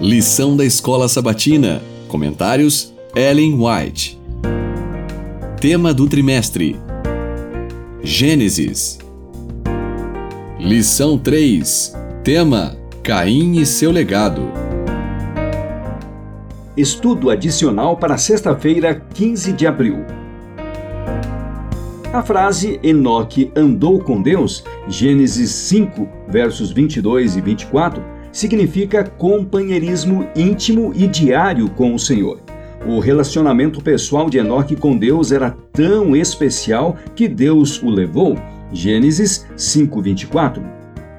[0.00, 1.82] Lição da Escola Sabatina.
[2.08, 4.18] Comentários: Ellen White.
[5.60, 6.80] Tema do trimestre:
[8.02, 8.98] Gênesis.
[10.58, 11.94] Lição 3.
[12.24, 14.50] Tema: Caim e seu legado.
[16.74, 19.98] Estudo adicional para sexta-feira, 15 de abril.
[22.10, 30.92] A frase Enoque andou com Deus, Gênesis 5, versos 22 e 24, significa companheirismo íntimo
[30.94, 32.40] e diário com o Senhor.
[32.86, 38.38] O relacionamento pessoal de Enoque com Deus era tão especial que Deus o levou.
[38.72, 40.62] Gênesis 5:24.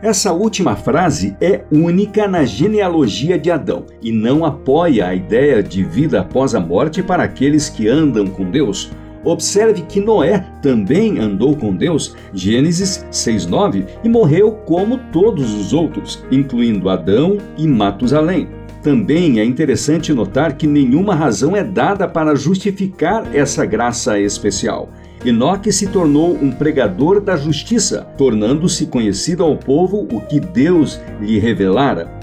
[0.01, 5.84] Essa última frase é única na genealogia de Adão e não apoia a ideia de
[5.84, 8.91] vida após a morte para aqueles que andam com Deus.
[9.23, 16.23] Observe que Noé também andou com Deus, Gênesis 6:9, e morreu como todos os outros,
[16.31, 18.48] incluindo Adão e Matusalém.
[18.81, 24.90] Também é interessante notar que nenhuma razão é dada para justificar essa graça especial.
[25.24, 31.37] Enoque se tornou um pregador da justiça, tornando-se conhecido ao povo o que Deus lhe
[31.37, 32.21] revelara.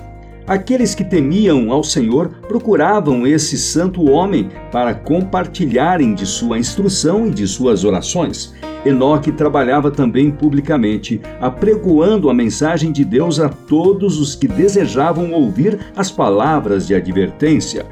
[0.48, 7.30] Aqueles que temiam ao Senhor procuravam esse santo homem para compartilharem de sua instrução e
[7.30, 8.54] de suas orações.
[8.82, 15.78] Enoque trabalhava também publicamente, apregoando a mensagem de Deus a todos os que desejavam ouvir
[15.94, 17.84] as palavras de advertência.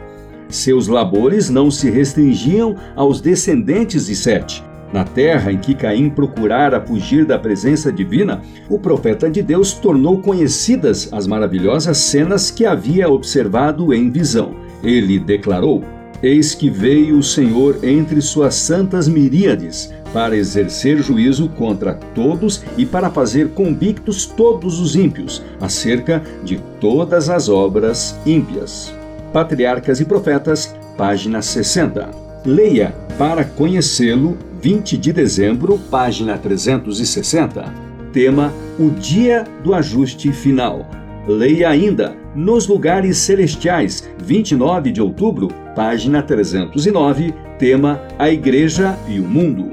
[0.49, 6.81] Seus labores não se restringiam aos descendentes de Sete, na terra em que Caim procurara
[6.81, 13.09] fugir da presença divina, o profeta de Deus tornou conhecidas as maravilhosas cenas que havia
[13.09, 14.55] observado em visão.
[14.83, 15.83] Ele declarou:
[16.23, 22.87] Eis que veio o Senhor entre suas santas miríades, para exercer juízo contra todos e
[22.87, 28.95] para fazer convictos todos os ímpios, acerca de todas as obras ímpias.
[29.33, 32.26] Patriarcas e Profetas, página 60.
[32.47, 37.65] Leia para conhecê-lo 20 de dezembro, página 360.
[38.13, 40.89] Tema: O Dia do Ajuste Final.
[41.27, 47.35] Leia ainda Nos Lugares Celestiais, 29 de outubro, página 309.
[47.59, 49.73] Tema: A Igreja e o Mundo.